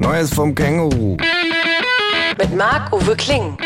[0.00, 1.18] Neues vom Känguru.
[2.38, 3.58] Mit Marc-Uwe Kling.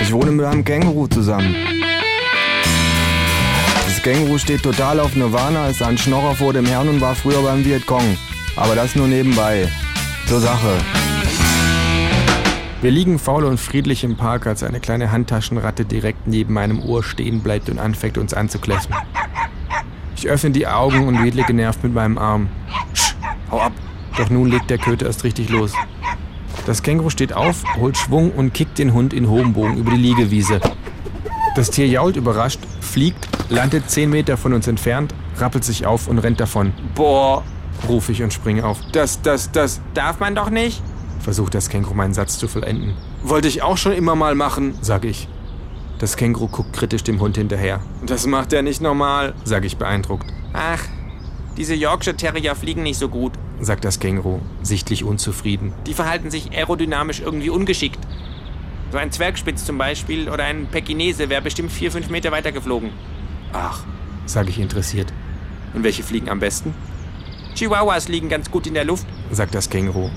[0.00, 1.54] Ich wohne mit einem Känguru zusammen.
[3.84, 7.42] Das Känguru steht total auf Nirvana, ist ein Schnorrer vor dem Herrn und war früher
[7.42, 8.16] beim Vietcong.
[8.56, 9.68] Aber das nur nebenbei.
[10.26, 10.72] Zur Sache.
[12.80, 17.04] Wir liegen faul und friedlich im Park, als eine kleine Handtaschenratte direkt neben meinem Ohr
[17.04, 18.94] stehen bleibt und anfängt uns anzukläffen.
[20.16, 22.48] Ich öffne die Augen und wedle genervt mit meinem Arm.
[22.94, 23.14] Sch,
[23.50, 23.72] hau ab!
[24.16, 25.72] Doch nun legt der Köter erst richtig los.
[26.66, 29.98] Das Känguru steht auf, holt Schwung und kickt den Hund in hohem Bogen über die
[29.98, 30.60] Liegewiese.
[31.54, 36.18] Das Tier jault überrascht, fliegt, landet 10 Meter von uns entfernt, rappelt sich auf und
[36.18, 36.72] rennt davon.
[36.94, 37.44] Boah,
[37.88, 38.78] rufe ich und springe auf.
[38.92, 40.82] Das, das, das darf man doch nicht?
[41.20, 42.94] Versucht das Känguru meinen Satz zu vollenden.
[43.22, 45.28] Wollte ich auch schon immer mal machen, sage ich.
[45.98, 47.80] Das Känguru guckt kritisch dem Hund hinterher.
[48.04, 50.26] Das macht er nicht normal, sage ich beeindruckt.
[50.52, 50.82] Ach,
[51.56, 55.72] diese Yorkshire Terrier fliegen nicht so gut, sagt das Känguru, sichtlich unzufrieden.
[55.86, 57.98] Die verhalten sich aerodynamisch irgendwie ungeschickt.
[58.92, 62.90] So ein Zwergspitz zum Beispiel oder ein Pekinese wäre bestimmt vier, fünf Meter weiter geflogen.
[63.52, 63.84] Ach,
[64.26, 65.12] sage ich interessiert.
[65.74, 66.74] Und welche fliegen am besten?
[67.54, 70.10] Chihuahuas liegen ganz gut in der Luft, sagt das Känguru.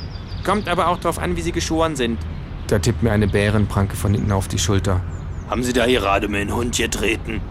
[0.44, 2.20] Kommt aber auch darauf an, wie sie geschoren sind.
[2.68, 5.02] Da tippt mir eine Bärenpranke von hinten auf die Schulter.
[5.50, 7.42] Haben Sie da gerade mit dem Hund getreten?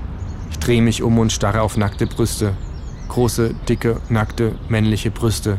[0.50, 2.54] Ich drehe mich um und starre auf nackte Brüste.
[3.08, 5.58] Große, dicke, nackte, männliche Brüste.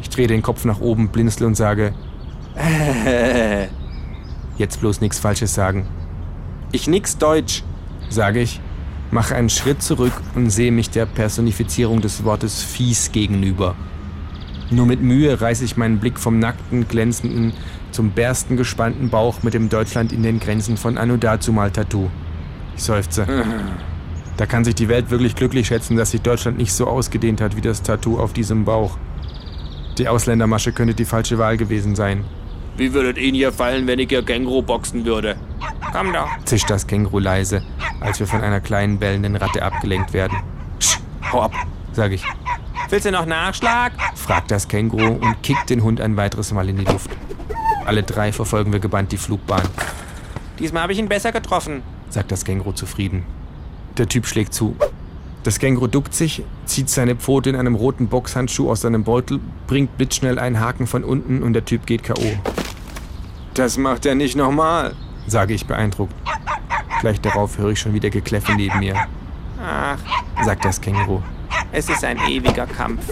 [0.00, 1.92] Ich drehe den Kopf nach oben, blinzle und sage,
[2.54, 3.66] äh.
[4.58, 5.86] Jetzt bloß nichts Falsches sagen.
[6.72, 7.64] Ich nix Deutsch,
[8.10, 8.60] sage ich,
[9.10, 13.74] mache einen Schritt zurück und sehe mich der Personifizierung des Wortes fies gegenüber.
[14.70, 17.54] Nur mit Mühe reiße ich meinen Blick vom nackten, glänzenden
[17.90, 22.08] zum bersten gespannten Bauch mit dem Deutschland in den Grenzen von Anno dazumal Tattoo.
[22.76, 23.26] Ich seufze.
[24.40, 27.56] Da kann sich die Welt wirklich glücklich schätzen, dass sich Deutschland nicht so ausgedehnt hat
[27.56, 28.96] wie das Tattoo auf diesem Bauch.
[29.98, 32.24] Die Ausländermasche könnte die falsche Wahl gewesen sein.
[32.78, 35.36] Wie würdet Ihnen hier fallen, wenn ich Ihr Känguru boxen würde?
[35.92, 37.62] Komm doch, zischt das Känguru leise,
[38.00, 40.38] als wir von einer kleinen bellenden Ratte abgelenkt werden.
[40.78, 40.96] Sch,
[41.30, 41.52] hau ab,
[41.92, 42.24] sag ich.
[42.88, 43.92] Willst du noch Nachschlag?
[44.14, 47.10] fragt das Känguru und kickt den Hund ein weiteres Mal in die Luft.
[47.84, 49.68] Alle drei verfolgen wir gebannt die Flugbahn.
[50.58, 53.26] Diesmal habe ich ihn besser getroffen, sagt das Känguru zufrieden.
[53.96, 54.76] Der Typ schlägt zu.
[55.42, 59.96] Das Känguru duckt sich, zieht seine Pfote in einem roten Boxhandschuh aus seinem Beutel, bringt
[59.96, 62.32] blitzschnell einen Haken von unten und der Typ geht K.O.
[63.54, 64.94] Das macht er nicht nochmal,
[65.26, 66.14] sage ich beeindruckt.
[67.00, 68.96] Gleich darauf höre ich schon wieder Gekläffe neben mir.
[69.64, 69.98] Ach,
[70.44, 71.22] sagt das Känguru.
[71.72, 73.10] Es ist ein ewiger Kampf.